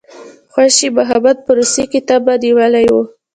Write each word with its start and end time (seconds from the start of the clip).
خوشي 0.51 0.87
محمد 0.97 1.37
په 1.45 1.51
روسیې 1.57 1.85
کې 1.91 1.99
تبه 2.07 2.33
نیولی 2.43 2.85
وو. 2.93 3.01